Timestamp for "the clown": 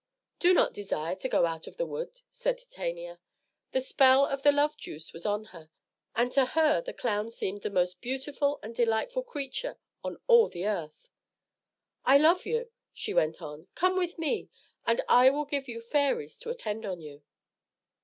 6.81-7.29